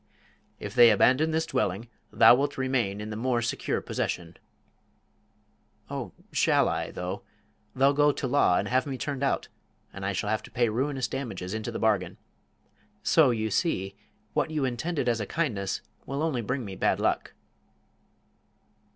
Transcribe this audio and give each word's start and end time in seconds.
"If 0.59 0.73
they 0.73 0.89
abandon 0.89 1.29
this 1.29 1.45
dwelling, 1.45 1.87
thou 2.11 2.33
wilt 2.33 2.57
remain 2.57 2.99
in 2.99 3.11
the 3.11 3.15
more 3.15 3.39
secure 3.39 3.81
possession." 3.81 4.35
"Oh, 5.91 6.11
shall 6.31 6.67
I, 6.67 6.89
though? 6.89 7.21
They'll 7.75 7.93
go 7.93 8.11
to 8.11 8.25
law 8.25 8.57
and 8.57 8.67
have 8.67 8.87
me 8.87 8.97
turned 8.97 9.21
out, 9.21 9.47
and 9.93 10.03
I 10.03 10.11
shall 10.11 10.31
have 10.31 10.41
to 10.41 10.49
pay 10.51 10.69
ruinous 10.69 11.07
damages 11.07 11.53
into 11.53 11.69
the 11.71 11.77
bargain. 11.77 12.17
So, 13.03 13.29
you 13.29 13.51
see, 13.51 13.93
what 14.33 14.49
you 14.49 14.65
intended 14.65 15.07
as 15.07 15.19
a 15.21 15.27
kindness 15.27 15.81
will 16.07 16.23
only 16.23 16.41
bring 16.41 16.65
me 16.65 16.75
bad 16.75 16.99
luck." 16.99 17.35